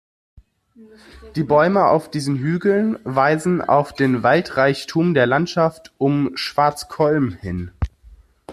[1.35, 7.69] Die Bäume auf diesen Hügeln weisen auf den Waldreichtum der Landschaft um Schwarzkollm hin.